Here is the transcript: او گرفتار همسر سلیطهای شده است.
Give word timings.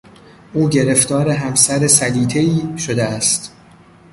او 0.53 0.69
گرفتار 0.69 1.29
همسر 1.29 1.87
سلیطهای 1.87 2.77
شده 2.77 3.03
است. 3.03 3.51